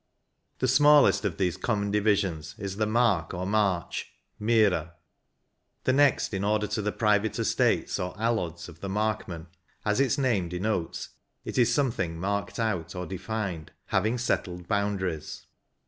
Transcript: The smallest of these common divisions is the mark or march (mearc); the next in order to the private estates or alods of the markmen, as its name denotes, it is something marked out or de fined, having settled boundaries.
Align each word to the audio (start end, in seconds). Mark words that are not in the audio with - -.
The 0.57 0.67
smallest 0.67 1.25
of 1.25 1.37
these 1.37 1.57
common 1.57 1.91
divisions 1.91 2.55
is 2.57 2.77
the 2.77 2.87
mark 2.87 3.35
or 3.35 3.45
march 3.45 4.11
(mearc); 4.39 4.95
the 5.83 5.93
next 5.93 6.33
in 6.33 6.43
order 6.43 6.65
to 6.65 6.81
the 6.81 6.91
private 6.91 7.37
estates 7.37 7.99
or 7.99 8.15
alods 8.15 8.67
of 8.67 8.79
the 8.79 8.89
markmen, 8.89 9.45
as 9.85 9.99
its 9.99 10.17
name 10.17 10.49
denotes, 10.49 11.09
it 11.45 11.59
is 11.59 11.71
something 11.71 12.19
marked 12.19 12.57
out 12.57 12.95
or 12.95 13.05
de 13.05 13.17
fined, 13.19 13.73
having 13.89 14.17
settled 14.17 14.67
boundaries. 14.67 15.45